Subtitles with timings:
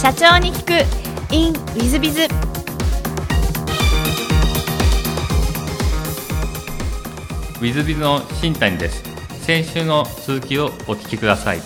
[0.00, 0.70] 社長に聞く。
[1.34, 9.02] In ウィズビズウィズビズの新谷です。
[9.42, 11.60] 先週の続きをお聞きください。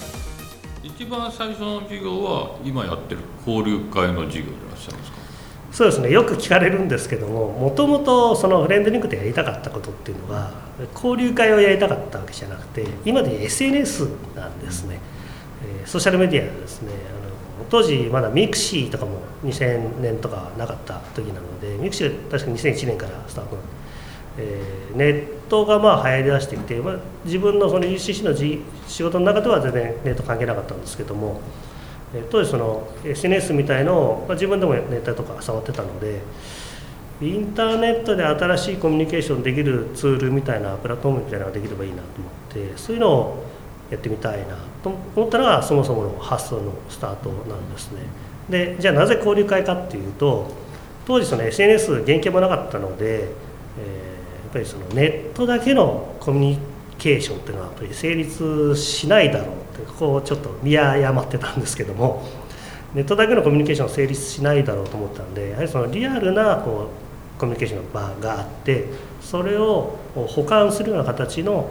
[0.82, 5.18] 一番最初の授業は今やってる交流会の授業でいらっしゃいますか？
[5.70, 6.10] そうですね。
[6.10, 10.50] よく聞かれるんですけどももともとそのフレンドリンクでやりたかったことっていうのは
[10.94, 14.98] 交流会をやりたかったわけじゃなくて今で SNS なんですね、
[15.80, 16.92] えーソーシャルメディアですね。
[17.10, 17.21] あの
[17.70, 23.72] 当時まだ mixi とかも2000年とかなかった時なので mixi は確か2001年からスタートなんで、
[24.38, 31.40] えーネットがまあ流行りだしてきて、まあ、自分のその UCC のじ仕事の中では全然ネット関係なかったんですけども
[32.14, 36.20] えー当時その SNS みたいのを、まあ、自分でもネットとか触ってたので
[37.22, 43.51] インターネットで新しいコミュニケーションできるツールみたいなプラットフォームみたいなのができればいいなと思ってそういうのを
[43.92, 48.00] やってみたいなと思ったのがそもそもの発想のスタートなんですね。
[48.48, 50.50] でじゃあなぜ交流会かっていうと
[51.06, 53.24] 当時その SNS 原型もなかったので、
[53.78, 54.12] えー
[54.42, 56.58] やっぱりそのネットだけのコミュニ
[56.98, 62.22] ケーションっていうのはやっぱり成立しないだろうってここをちょっと見誤ってたんですけども
[62.92, 66.88] ネットだけのコミュニケーションは成立しないだろうと思ったんでやはりそのリアルなこ
[67.36, 68.84] うコミュニケーションの場があって
[69.22, 71.70] それを保管するような形の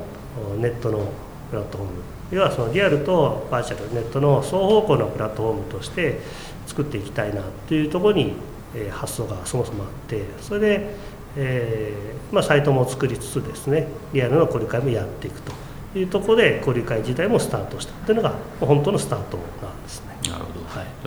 [0.57, 1.05] ネットの
[1.51, 1.93] プラットフォーム
[2.31, 6.19] 要はそのリアルとバーチャルネットの双方向のプラットフォームとして
[6.65, 8.33] 作っていきたいなというところに、
[8.73, 10.95] え発想がそもそもあってそれで、
[11.35, 20.10] えーまあ、サイトも作りつつですねリアルの交流会もやっていくというところで交流会自体もスタートしたというのが本当のスタートなんですね。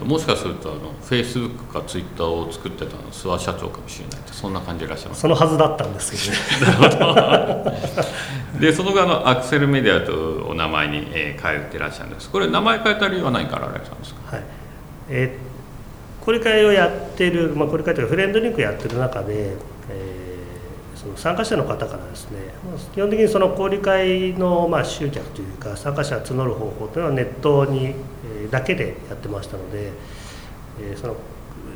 [0.03, 5.21] もしかするとあのフェイスブックかツイッターを作ってたのは諏訪社長かもしれないってそんな感じでいらっしゃいます。
[5.21, 7.71] そのはずだったんですけどね。
[8.59, 12.29] でその後あのアクセルメディアというお名前に、えー変えてらっしゃるんです。
[12.29, 14.35] これ名前変えた理由は何からあられたんですか？
[14.35, 14.43] はい。
[15.09, 15.45] えー
[16.25, 19.51] これ会をやってる、まあ、これ会というかフレンドリンクやってる中で、
[19.91, 27.93] えーその参加者の方からですねまあ基本的にその交流会のまあ集客というか参加者を募る方法というのはネットにえー
[28.49, 29.91] だけでやってましたので、
[30.81, 31.15] えその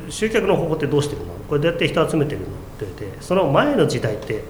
[0.10, 1.34] 集客の方法ってどうしてるの？
[1.48, 2.46] これどうやって人集めてるの？
[2.48, 2.50] っ
[2.80, 4.44] て言ってその前の時代って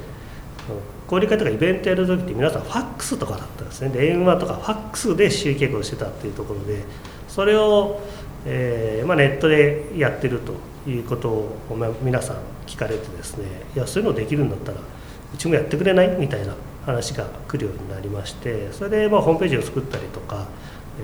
[1.06, 3.90] 交流会とかイベントやる時って皆さんファックスとかだったんですね。
[3.90, 6.84] 電話とかファックスで集客をしてたっていうところで
[7.28, 8.00] それを、
[8.46, 10.54] えーまあ、ネットでやってると
[10.90, 11.58] いうことを、
[12.02, 12.38] 皆さん
[12.68, 16.10] 聞かれてですねいやそういうのできるんだったらうちもやってくれない？
[16.18, 16.54] みたいな
[16.86, 20.48] 話が来るようになりましてそれでまホームページを作ったりとか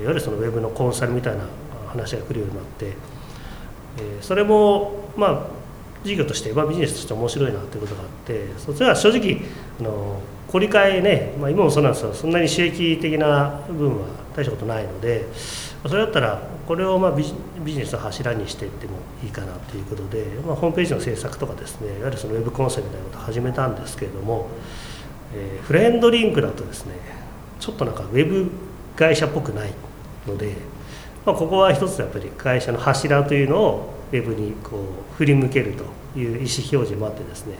[0.02, 1.44] いわゆるそのウェブのコンサルみたいな
[1.88, 2.94] 話が来るようになって
[3.98, 5.66] えーそれもまあ
[6.06, 9.42] 事業として、まあ、ビジネスとして面白いなということがあってそっちは正直
[9.80, 12.14] あの小理解ね、まあ、今もそうなんですよ。
[12.14, 24.48] そんなに収益的な部分は大したことないのでそれだったらこれをまあビジビジネスの柱にしていってもいいかなということで、まあ、ホームページの制作とかですねいわゆるそのウェブコンサルみたいなことを始めたんですけれども、
[25.34, 26.94] えーフレンドリンクだとですね
[27.60, 28.52] ちょっとなんかウェブ
[28.96, 29.74] 会社っぽくない。
[30.28, 30.56] ので、
[31.26, 34.78] まあ、ここは一つやっぱり会社の柱というのをウェブにこ
[35.12, 35.84] う振り向けると
[36.20, 37.56] いう意思表示もあってですね、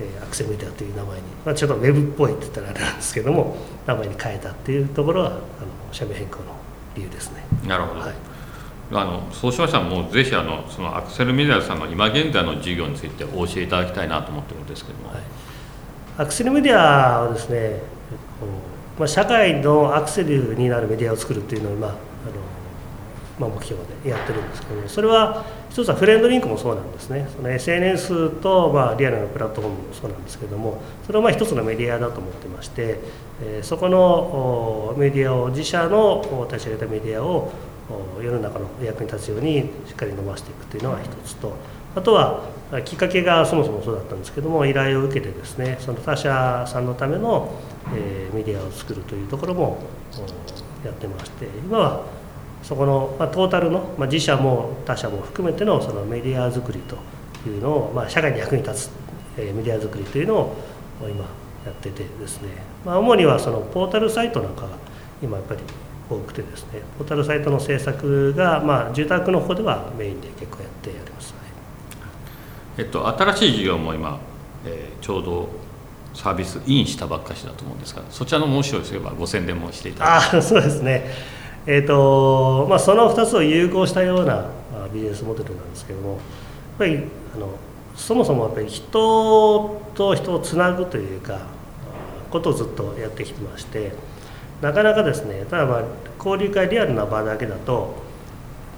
[0.00, 3.56] えーアクセルメディアという名前に、まあ、ちょっとウェブっぽいって言ったらあれなんですけども
[3.86, 5.38] 名前に変えたっていうところがあの
[5.92, 6.44] 社名変更の
[6.94, 7.44] 理由ですね。
[7.66, 8.10] なるほど、はい。
[8.92, 15.18] あのそうしましたらもうぜひあのそのアクセルメディアさんの今現在の事業についてお教えいただきたいなと思ってるんですけども、はい。
[16.18, 21.96] アクセルメディアはですね、えっとまあ、社会のアクセルになるメディアを作るというのを今あの、
[23.38, 27.28] まあ、目標でやってるんですけどそれは一つはフレンドリンクもそうなんですね。
[27.34, 32.98] その SNS と、まあ、リアルなプラットフォームもそうなんですけどもそれはまあ一つのメディアだと思ってまして、
[33.42, 37.50] えーそこのメディアを自社の立ち上げたメディアを
[38.22, 41.54] 世の中の役に立つようにしっかり伸ばしていくというのが一つと
[41.94, 42.44] あとは
[42.84, 47.52] きっかけがそもそもそうだったんですけども依頼を受けてですねその他社さんのための、
[47.94, 49.78] えーメディアを作るというところも
[50.84, 52.04] やってまして今は
[52.62, 56.96] そこの、まあ、トータルの、まあ、自社も他社も含めてのそのメディア作りと
[57.48, 58.90] いうのを、まあ、社会に役に立つ、
[59.36, 60.56] えーメディア作りというのを
[61.00, 61.24] 今
[61.66, 62.50] やっててですね、
[62.84, 64.68] まあ、主にはそのポータルサイトなんかが
[65.20, 65.60] 今やっぱり
[66.08, 66.80] 多くてですね。
[66.98, 71.49] ポータルサイトの制作が、まあ、住宅の方ではメインで結構やってやります、はい
[72.80, 74.18] えっと、新しい事業も今、
[74.64, 75.48] えーちょうど
[76.14, 81.06] サービスインしたばっかしだと思うんですがそちらのもしよければご宣伝もしていただあそうですね。
[81.66, 86.18] えっ、とまあその2つを融合したようなあビジネスモデルなんですけどもやっ
[86.78, 86.98] ぱり
[87.34, 87.48] あの
[87.94, 91.46] そもそもやっぱり人と人をつなぐというか
[92.30, 93.92] ことをずっとやってきてまして
[94.60, 95.84] なかなかですねただまあ
[96.18, 97.94] 交流会リアルな場だけだと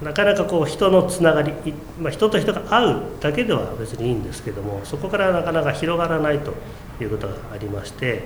[0.03, 1.53] なかなかこう人のつながり、
[1.99, 6.53] まあ、人と人が会うだけでは別にいいんですけどもそこからなかなか広がらないと
[7.01, 8.23] いうことがありまして、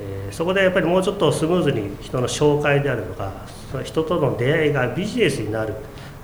[0.00, 5.74] えー、そこでやっぱりもうちょっとスムーズに人の紹介であるとかその人との出会いがビジネスになる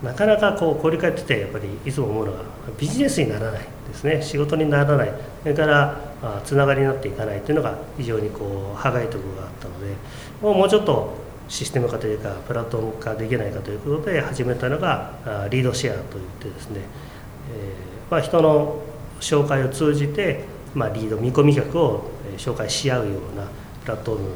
[0.03, 2.39] なかなかこう交流会っててやっぱりいつも思うのが
[2.79, 4.21] ビジネスにならないですね。
[4.23, 5.13] 仕事にならない。
[5.43, 5.97] それから
[6.45, 9.95] つながりになっていかないというのが非常にこう歯がゆいところがあったので
[10.43, 15.13] もうちょっとシステム化というかプラットフォーム化できないかということで始めたのが
[15.51, 18.83] リードシェアといってですね、えーまあ、人の
[19.21, 20.45] 紹介を通じて、
[20.75, 23.47] まあ、リード見込み客を紹介し合うような
[23.83, 24.31] プラットフォーム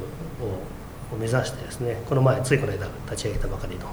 [1.15, 3.91] を目指してですねこの前ついこの間立ち上げたばかりの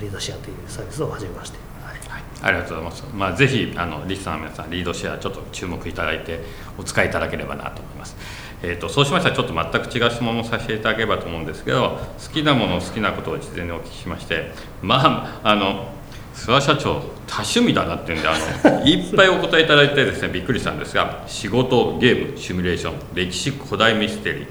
[0.00, 1.58] リードシェアというサービスを始めまして。
[1.82, 3.04] はい、ありがとうございます。
[3.14, 6.40] まあ、ぜひあのリスナーの皆さんリードシェアちょっと注目いただいて
[6.78, 8.16] お使いいただければなと思います。
[8.62, 14.52] えーと、そうしましたらちょっと全く違う質問をさせていただければと思うんですけど好きなもの好きなことを事前にお聞きしまして
[14.82, 15.92] まああの
[16.34, 18.34] 諏訪社長多趣味だなっていうんであ
[18.64, 24.46] の いっぱいお答えいただいてですねびっくりしたんですが仕事ゲームシミュレーション歴史古代ミステリー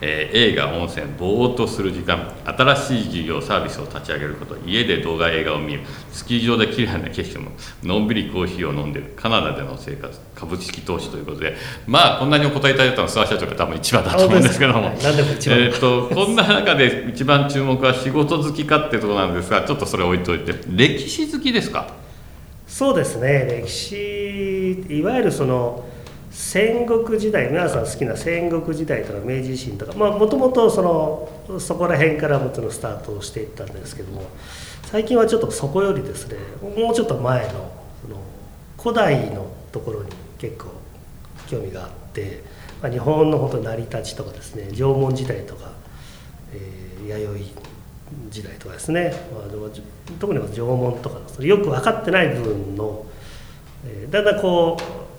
[0.00, 5.80] えー、映画温泉ぼーっとする時間新しい事業サービスを立ち上げること家で動画映画を見る。
[6.12, 7.50] スキー場で綺麗な景色も
[7.82, 9.12] のんびりコーヒーを飲んでる。
[9.16, 10.18] カナダでの生活。
[10.34, 11.56] 株式投資ということで。
[11.86, 20.54] まあこんなにお答えいただいたのは諏訪社長が多分一番だと思うんですけども、はい、えーと、こんな中で一番注目は仕事好きかっていうところなんですがちょっとそれ置いといて。
[20.68, 21.92] 歴史好きですか？
[22.66, 23.62] そうですね。
[23.64, 25.84] 歴史いわゆるその
[26.30, 30.80] 戦国時代皆さん好きな戦国時代とか明治維新とかもともとそ
[31.48, 34.22] のそこら辺からもちろんスタートをしていったんですけども
[34.84, 36.36] 最近はちょっとそこよりですね
[36.76, 37.70] もうちょっと前の
[38.78, 40.68] 古代のところに結構
[41.48, 42.42] 興味があって、
[42.80, 45.72] まあ、日本の本当成り立ちとかですね縄文時代とか、
[46.52, 49.42] えー、弥生時代とかですね、まあ、
[50.18, 53.04] 特に縄文とかよく分かってない部分の、
[53.84, 55.09] えー、だんだんこう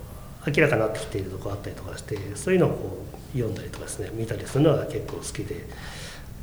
[0.46, 3.04] 明らかになってきているとこあったりとかしてそういうのをこ
[3.34, 5.66] う読んだりとかですね見たりするのが結構好きで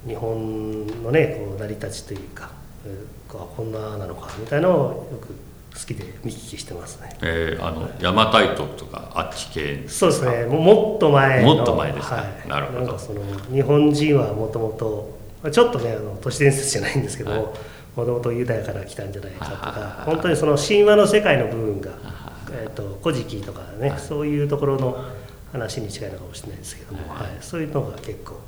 [0.07, 2.51] 日本のねこう成り立ちというか
[3.27, 5.27] こんななのかみたいなのをよく
[5.77, 7.15] 好きで見聞きしてますね。
[7.21, 9.87] えー、あの、邪馬台国とかあっち系？
[9.87, 10.45] そうですね。
[10.45, 12.15] もっと前もっと前ですか？
[12.15, 12.97] はい、なるほど。
[12.97, 13.21] その
[13.51, 15.19] 日本人はもともと
[15.51, 17.53] ちょっとねあの都市伝説じゃないんですけども、
[17.95, 21.91] もともとユダヤから来たんじゃないかとか、本当にその神話の世界の部分が
[22.51, 25.03] えーと、古事記とかね、はい、そういうところの
[25.51, 28.39] 話に違いないかもしれないですけども、はい、そういうのが結構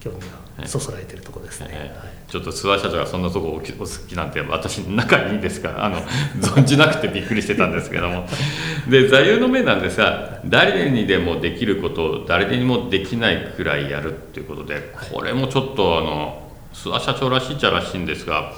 [0.00, 0.20] 興味
[0.58, 1.72] がそそられてるところですね、は
[2.06, 3.62] い、ちょっと諏訪社長がそんなとこお好
[4.08, 5.68] きなんて私仲いいですか？
[5.68, 6.00] ら あの
[6.40, 8.26] 存じなくてびっくりしてたんですけども。
[8.88, 18.52] で座右の銘なんですが誰にでもできることを誰にもできないくらいやるっていうことでこれもちょっとあの諏訪社長らしいっちゃらしいんですが、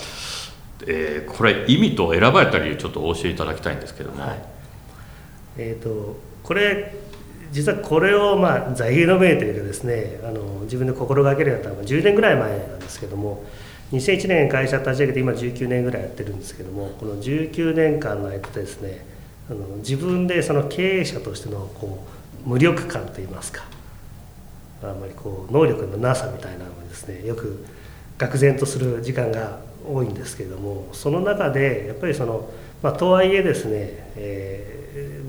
[0.87, 4.60] えー、これ意味と選ばれた理由ちょっとお教えいただきたいんですけども。
[5.57, 6.95] えーと、これ
[7.53, 13.45] 実はこれをまあ座右の銘というかですねあの自分で心がけるようになったのは10年ぐらい前なんですけども
[13.93, 19.05] 2001年会社立ち上げて今19年ぐらいやってるんですけどもこの19年間の間でですね
[19.51, 22.07] あの自分でその経営者としてのこ
[22.47, 23.65] う無力感といいますか
[24.83, 27.67] あんまりこう能力のなさみたいなのをですねよく
[28.17, 32.49] 愕然とする時間が多いんですけれどもその中でやっぱりその、
[32.83, 34.81] まあ、とはいえですね、えー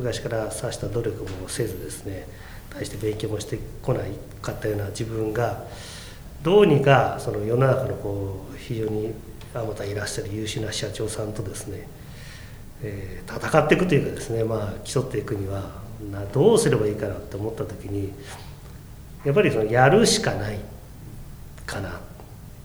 [0.01, 2.27] 昔からさした努力もせずですね
[2.71, 5.63] 対して勉強もしてこないかったような自分が
[6.41, 9.13] どうにかその世の中のこう非常に
[9.53, 11.87] あまたいらっしゃる優秀な社長さんとですね、
[12.81, 15.81] えー、戦っていくというかですねまあ競っていくには
[16.11, 18.11] などうすればいいかなって思った時に
[19.23, 20.57] やっぱりそのやるしかない
[21.67, 21.99] かな。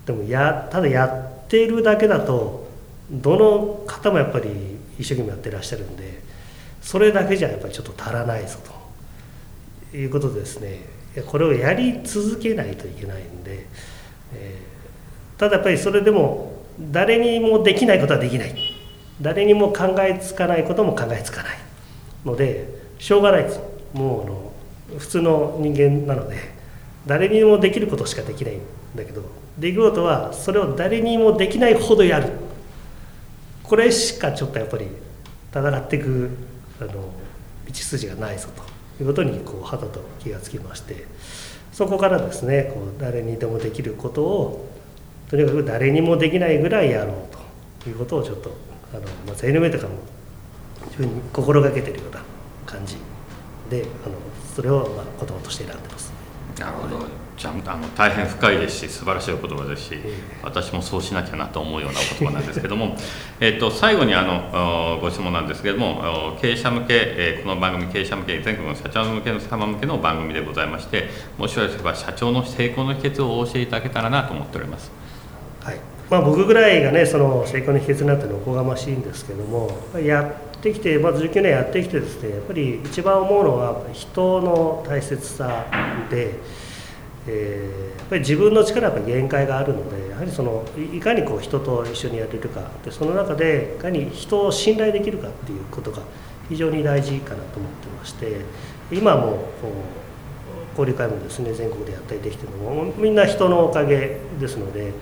[0.06, 2.66] でもやただやっているだけだと
[3.10, 4.48] どの方もやっぱり
[4.98, 6.20] 一生懸命やってらっしゃるんで
[6.82, 8.76] それだけじゃやっぱりちょっと足らないぞと。
[9.96, 10.80] いうことでですね
[11.26, 13.66] これをやり続けないといけないんで、
[14.34, 18.54] えー、ただやっぱりそれでも誰にもできないことはできない。
[19.22, 21.58] 誰にも考えつかないことも考えつかない。
[22.26, 23.60] のでしょうがないです。
[23.94, 26.36] もうあの普通の人間なので
[27.06, 28.60] 誰にもできることしかできないん
[28.94, 29.22] だけど
[29.58, 32.30] できることはそれを誰にもできないほどやる。
[33.62, 34.86] これしかちょっとやっぱり
[35.52, 36.30] 戦っていく
[36.80, 38.62] あの道筋がないぞと。
[38.98, 41.06] いうことにこう肌と気がつきまして。
[41.72, 44.70] そこからですねこう誰にでもできることを
[45.28, 47.46] とにかく誰にもできないぐらいやろうと。
[47.88, 48.50] いうことをちょっと
[48.92, 49.94] あの、まあ、ゼノメとかも
[50.86, 52.22] 自分に心がけてるような
[52.64, 52.96] 感じ
[53.70, 54.14] であの
[54.54, 56.12] それをまあ言葉として選んでます。
[56.58, 57.25] なるほど。
[57.52, 59.98] じあの大変深いですし素晴らしいお言葉ですし、
[60.42, 62.96] 私もそうしなきゃなと思うようなお言葉なんですけども
[63.40, 74.90] えっと最後にあのご質問なんですけれども経営者向け、えこの番組経営者向け全国の社長向けの様向けの番組でございましてもしよろしければ社長の成功の秘訣をお教えいただけたらなと思っております。
[75.62, 75.76] はい
[76.08, 85.66] まあ、僕ぐらいがねその成功の秘訣になってるのおこがましいんですけどもやってきて、まず19年やってきてですねやっぱり一番思うのは人の大切さ
[86.10, 86.65] で。
[87.28, 96.02] えー、やっぱり自分の力は限界があるのでやはりそのいかにこう人と一緒にやれるかでその中でいかに人を信頼できるかっていうことが
[96.48, 98.40] 非常に大事かなと思ってまして
[98.92, 104.92] 今もこう交流会もですね全国でやったりできてるのもみんな人のおかげですので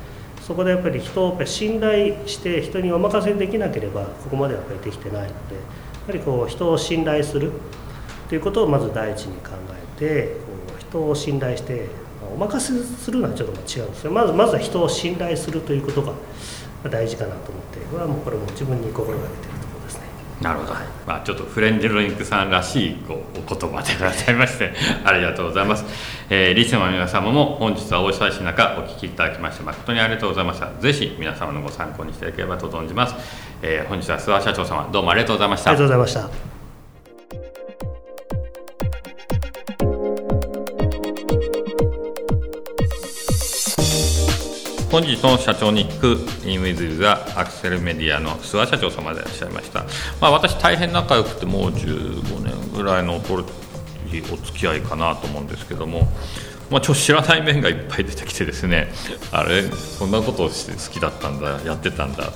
[0.41, 5.33] そこでやっぱり人をやっぱり信頼して人にお任せできなければここまではやっぱりできてないのでや
[6.07, 7.53] はりこう人を信頼する
[8.29, 9.51] ということをまず第一に考
[9.97, 10.37] えて
[10.79, 11.89] 人を信頼して
[12.35, 14.11] お任せするのはちょっと違うんですよ。
[14.11, 16.13] まずまずは人を信頼するということが
[16.91, 20.01] 大事かなと思ってこれはもうこれも自分に心がけてるところですね。
[20.43, 24.73] なるほど、はい、まあ、ちょっとフレンデルリンクさんらしいこうお言葉でございまして
[25.05, 25.85] ありがとうございます、
[26.29, 30.71] えー、リスナーの皆様も本日はお忙しい中お聞きいただきまして誠にありがとうございました。
[30.81, 33.15] ぜひ皆様のご参考にしていただければと存じます、
[33.63, 35.71] えー、本日は諏訪社長様どうもありがとうございました。
[35.71, 36.54] ありがとうございました
[44.95, 46.01] 本日の社長に聞
[46.45, 49.81] くインウィズ・ザ・アクセルメディアの諏訪社長様でいらっしゃいました、
[50.21, 53.45] まあ、私大変仲良くてもう15年ぐらいのお付
[54.57, 56.07] き合いかなと思うんですけども、
[56.71, 58.93] まあ、ちょっと知らない面がいっぱい出てきてですね
[59.33, 62.31] あれそんなことをして好きだったんだやってたんだ、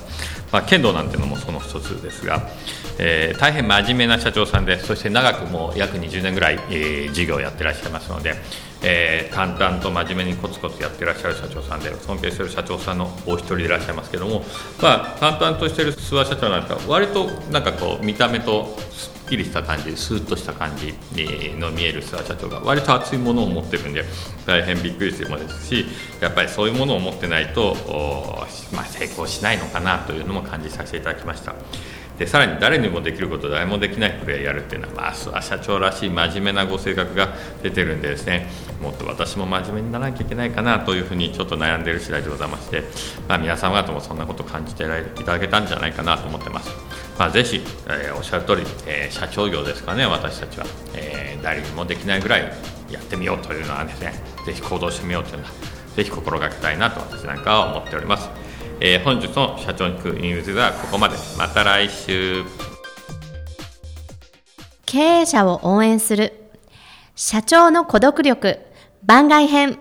[0.51, 2.49] まあ、剣道なんていうのもその一つですが、
[2.97, 8.35] えー、大変真面目な社長さんでそして長くもう約20年ぐらい、えー、事業をやってらっしゃいますので
[8.81, 14.43] えー、淡々と真面目にコツコツやってらっしゃる社長さんで尊敬してる社長さんのお一人でいらっしゃいますけども、
[14.81, 20.93] まあ、淡々としてる諏訪社長なんか割となんかこう見た目とすっきりした感じスーッとした感じ
[21.57, 24.03] の見える諏訪社長が割と熱いものを持ってるんで
[24.45, 25.85] 大変びっくりしてもですし
[26.21, 27.75] やっぱりそういうものを持ってないと、
[28.73, 31.53] まあ、成功しないのかなというのも感じさせていただきました。
[32.19, 37.33] でさらに誰にもできること誰もできないプレーやるっていうのは、まあ、社長らしい真面目なご性格が
[37.63, 38.47] 出てるんでですね。
[38.81, 42.83] もっと私も真面目にならなきゃいけないかなというふうにちょっと悩んでいる次第でございまして、
[43.29, 44.87] まあ、皆様方もそんなこと感じてい
[45.23, 46.69] ただけたんじゃないかなと思ってます。
[47.17, 52.41] まあ、ぜひ、えー、おっしゃる通り、えー、社長業ですかね、私たちは、えー、誰にもできないぐらい
[52.91, 54.13] やってみようというのはですね、
[54.45, 55.51] ぜひ行動してみようというのは、
[55.95, 58.48] ぜひ心がけたいなと私なんかは思っております。
[58.81, 61.15] えー、本日の社長に行くニュースはここまで。
[61.37, 62.45] また来週。
[64.85, 66.33] 経営者を応援する
[67.13, 68.59] 社長の孤独力
[69.03, 69.77] 番外編。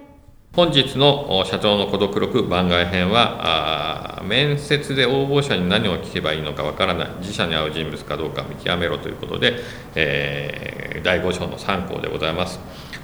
[0.52, 7.08] 本日の社長の孤独力番外編は面接で応募者に何を聞けばいいのかわからない。
[7.20, 9.60] 自社に合う人物かどうか見極めろということで、
[9.94, 12.58] えー、第5章の3項でございます。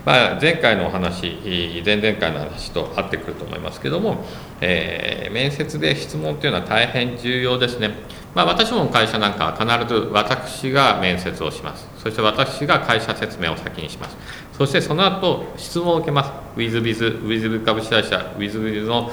[0.05, 4.25] まあ、前回のお話、前々回の話と合ってくると思いますけども、
[4.61, 7.91] えー、面接で質問というのは大変重要ですね。
[8.35, 11.94] まあ、私も会社なんかは必ず私が面接をします。
[12.05, 14.17] そして私が会社説明を先にします。
[14.53, 16.31] そしてその後質問を受けます。
[16.57, 19.11] ウィズビズ、ウィズ株式会社、ウィズビズの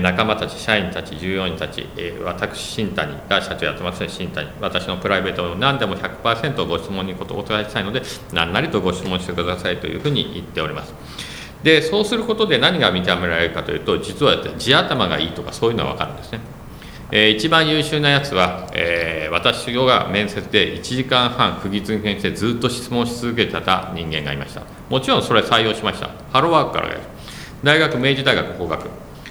[0.00, 1.86] 仲間たち、社員たち、従業員たち、
[2.24, 4.48] 私、新谷が社長やってますね、新谷。
[4.60, 8.02] 私のプライベートを何でも100%ご質問にお答えしたいので、
[8.32, 10.94] 何なりとご質問してくださいというふうに言っております。
[11.62, 16.40] で、そうすることで何が見極められるかというと、実は地頭がいいとかそういうのは分かるんですね。
[17.10, 24.62] えー、一番優秀なやつは、えー、私が面接で1時間半釘付けにしてずっと質問し続けてた人間がいました。
[24.90, 26.10] もちろんそれ採用しました。
[26.32, 27.00] ハローワークからやる
[27.64, 28.88] 大学明治大学法学。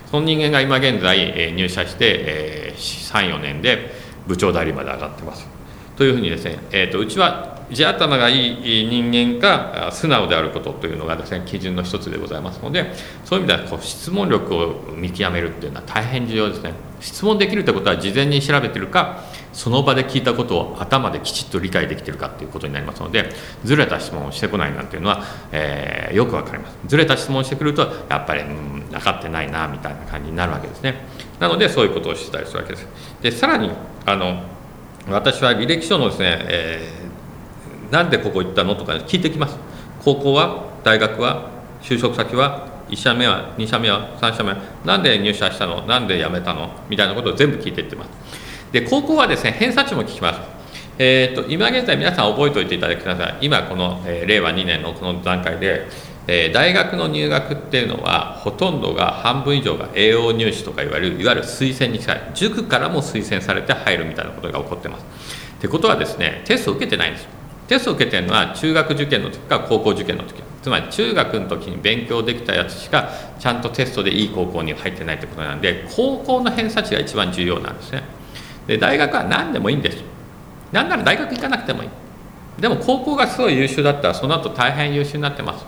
[0.09, 3.91] その人間が今現在、えー、入社して、えー、34年で
[4.25, 5.47] 部長代理まで上がってます。
[5.97, 12.93] というふうにですね、えーと、うちは地頭がいい人間が素直であることというのがですね基準の一つでございますので
[13.25, 16.73] そういう意味ではこう質問力を見極めるっていうのは大変重要ですね。
[16.99, 23.29] 質問できるってことは事前に調べてるかその場で聞いたことを頭できちっと理解できてるかっていうことになりますので
[23.63, 26.77] ずれた質問をしてこないなんていうのは、えー、よくわかります。
[26.87, 30.95] ずれた質問をしてくるとやっぱり、うん、分かってないなみたいな感じになるわけですね。
[31.39, 32.87] なのでそういうことをしてたりするわけです。
[33.21, 33.71] でさらに
[34.05, 34.43] あの
[35.09, 37.06] 私は履歴書のですね、えー、
[37.91, 38.75] なんでここ行ったの？
[38.75, 39.57] とか聞いてきます。
[40.03, 40.65] 高校は？
[40.83, 41.49] 大学は？
[41.81, 44.57] 就職先は？1社目は？2社目は？3社目は？
[44.85, 45.85] なんで入社したの？
[45.85, 46.69] なんで辞めたの？
[46.89, 48.09] みたいなことを全部聞いていってます。
[48.71, 50.39] で高校はですね偏差値も聞きます。
[50.99, 53.37] えーと、今現在皆さん覚えておいていただきください。
[53.41, 55.87] 今この、えー、令和2年のこの段階で
[56.29, 62.31] えー、大学の入学っていうのはほとんどが半分以上が栄養入試とかいわゆるいわゆる推薦に近い。
[62.33, 65.05] 塾からも推薦されて入るみたいなことが起こってます。
[65.57, 67.27] ってことはですねテストを受けてないんです
[67.67, 70.41] テストを受けてるのは中学受験の時か高校受験の時。
[70.61, 73.09] つまり中学の時に勉強できたやつしか
[73.39, 78.03] ちゃんとテストでいい高校に入ってないってことなんで高校の偏差値が一番重要なんですね。
[78.67, 80.03] で大学は何でもいいんです
[80.73, 81.89] 何なら大学行かなくてもいい。
[82.59, 85.65] でも高校がすごい優秀だったらその後大変優秀になってます。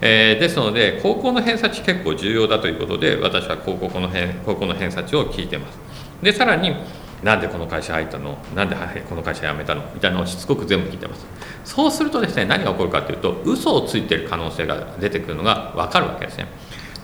[0.00, 5.78] えー、ですので高校の偏差値結構重要だということで私は高校の偏高校の偏差値を聞いてます。
[6.22, 6.76] でさらに
[7.22, 8.38] なんでこの会社入ったの？
[8.54, 8.76] なんで
[9.08, 9.82] この会社辞めたの？
[9.94, 11.26] みたいなのをしつこく全部聞いてます。
[11.64, 16.46] そうするとですね何が起こるかというと嘘をついてる可能性が出てくるのが分かるわけですね。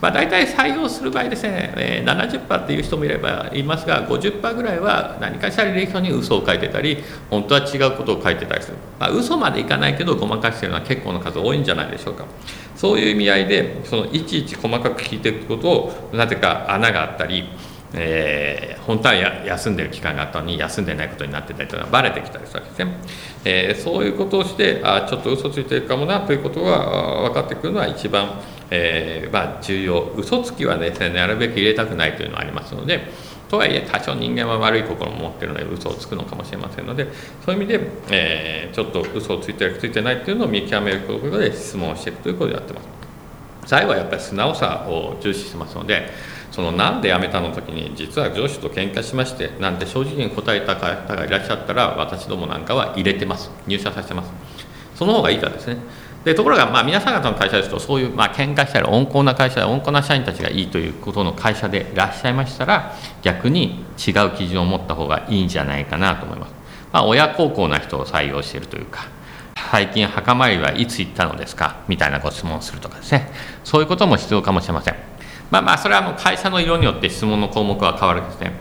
[0.00, 6.98] まあ、大体採用する場合ですね、えー、70%っていう人もいればいますが50%ぐらいは何かしら履歴書に嘘を書いてたり
[7.30, 12.26] 本当は違うことを書いてたりする、まあ、嘘までいかないけどごまかしてるのは結構な数多いんじゃないでしょうか。
[12.76, 17.48] そういう意味合いでそのいちいち細かく聞いていくことをなぜか穴があったり、
[17.96, 22.96] えー、本当は休んでる期間があったのに休んでないことになってたりというのがバレてきたりするわけですね、
[23.44, 26.78] えー、そういうことをしてあちょっと嘘ついてるかもなということが
[27.28, 33.08] 分かってくるのは一番、えー、まあ、重要嘘つきはですねなるべく入れたくないというのはありますので
[33.48, 37.06] とはいえ多少人間は悪い心も持ってるので嘘をつくのかもしれませんので
[37.44, 42.88] そういう意味で、え、ちょっと嘘をついてるついてないっていうのを見極めることで質問をしていくということをやってます。
[43.66, 46.10] 最後はやっぱり素直さを重視しますので
[46.54, 53.50] そのなんで辞めたの時に実は上司と喧嘩しましてなんて正直に答えた方がいらっしゃったら私どもなんかは入れてます。
[53.66, 54.30] 入社させてます。
[54.94, 55.78] その方がいいからですね。
[56.24, 66.54] でところがまあ皆さん方の会社ですとそういうまあ喧嘩したり温厚な会社で温厚な社員たちがいいということの会社でいらっしゃいましたら逆に違う基準を持った方がいいんじゃないかなと思います、
[66.92, 69.06] まあ、親孝行な人を採用しているというか
[69.70, 71.82] 最近墓参りはいつ行ったのですか？
[71.88, 73.28] みたいなご質問をするとかですね。
[73.64, 74.94] そういうことも必要かもしれません。
[75.50, 78.52] まあまあそれはもう会社の色によって質問の項目は変わるんですね。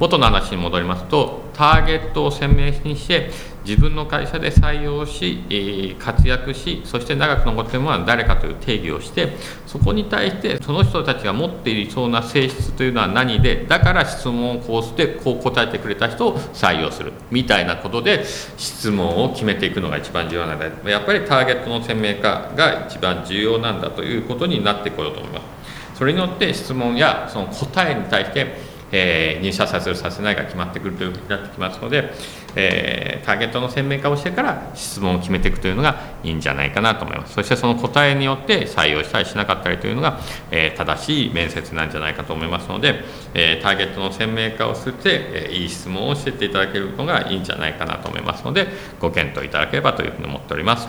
[0.00, 3.30] 元の話に戻りますとターゲットを鮮明にして
[3.66, 17.12] 自分の会社で採用し、え、活躍しそして長く残っているものは誰かという定義をしてそこに対してその人たちが持っていそうな性質というのは何でだから質問をこうしてこう答えてくれた人を採用する。
[17.30, 18.24] みたいなことで
[18.56, 25.59] 質問を決めていくのが一番重要なのでやっぱりターゲットの鮮明化が一番重要なんだということになってこようと思います。
[26.00, 32.10] それによって質問やその答えに対してえー、入社させるさせないが決まってくるというふうになってきますので、
[32.56, 37.34] えー、ターゲットの鮮明化をしてから質問を決めていくというのがいいんじゃないかなと思います。
[37.34, 40.18] そしてその答えによって採用したりしなかったりというのが、
[40.50, 48.66] えー、正しい面接なんじゃないかと思いますので、えターゲットの鮮明化をして、えいい質問をしていっていただけるのがいいんじゃないかなと思いますので
[48.98, 50.88] ご検討いただければというふうに思っております、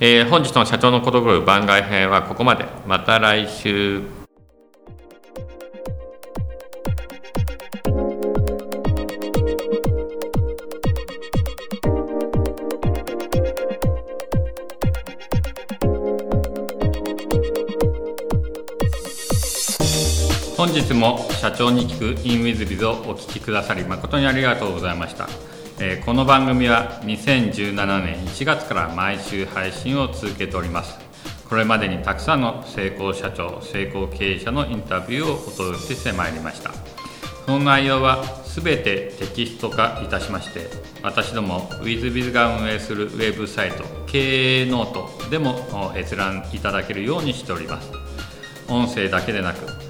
[0.00, 2.66] え本日の社長のことぐろ番外編はここまで。
[2.86, 4.19] また来週。
[20.60, 25.26] 本日も社長に聞く in WizBiz をお聞きくださり誠にありがとうございました、
[25.80, 30.98] えー、この番組は2017年1月から毎週配信を続けております。
[31.48, 36.72] これまでにたくさんの成功社長成功経営者のインタビューをお届けしてまいりました。
[37.46, 40.68] その内容は全てテキスト化いたしまして
[41.02, 47.90] 私ども WizBiz が運営するウェブサイト経営ノートでも閲覧いただけるようにしております。
[48.68, 49.89] 音声だけでなく